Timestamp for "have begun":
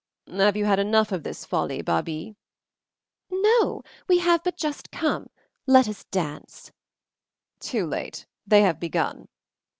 8.63-9.27